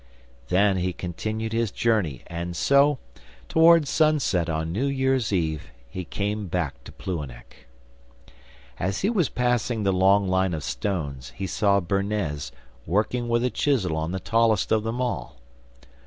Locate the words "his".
1.53-1.69